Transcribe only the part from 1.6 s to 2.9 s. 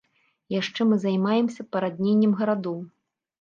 парадненнем гарадоў.